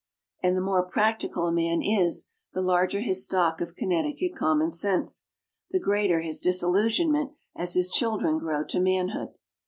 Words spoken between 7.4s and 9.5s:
as his children grow to manhood.